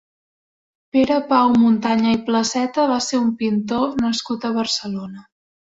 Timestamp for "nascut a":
4.03-4.55